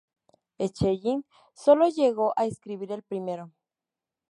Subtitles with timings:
[0.57, 1.23] Schelling
[1.53, 3.51] solo llegó a escribir el primero.